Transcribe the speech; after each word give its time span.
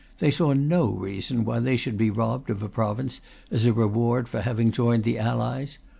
They 0.17 0.31
saw 0.31 0.53
no 0.53 0.89
reason 0.89 1.45
why 1.45 1.59
they 1.59 1.77
should 1.77 1.95
be 1.95 2.09
robbed 2.09 2.49
of 2.49 2.63
a 2.63 2.67
province 2.69 3.21
as 3.51 3.67
a 3.67 3.71
reward 3.71 4.27
for 4.27 4.41
having 4.41 4.71
joined 4.71 5.03
the 5.03 5.19
Allies. 5.19 5.77